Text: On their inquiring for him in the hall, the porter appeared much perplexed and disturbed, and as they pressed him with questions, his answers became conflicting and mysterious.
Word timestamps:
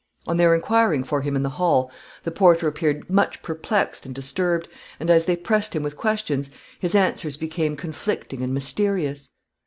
On 0.25 0.37
their 0.37 0.55
inquiring 0.55 1.03
for 1.03 1.21
him 1.21 1.35
in 1.35 1.43
the 1.43 1.57
hall, 1.61 1.91
the 2.23 2.31
porter 2.31 2.67
appeared 2.67 3.07
much 3.07 3.43
perplexed 3.43 4.03
and 4.03 4.15
disturbed, 4.15 4.67
and 4.99 5.11
as 5.11 5.25
they 5.25 5.35
pressed 5.37 5.75
him 5.75 5.83
with 5.83 5.95
questions, 5.95 6.49
his 6.79 6.95
answers 6.95 7.37
became 7.37 7.75
conflicting 7.77 8.41
and 8.41 8.51
mysterious. 8.51 9.29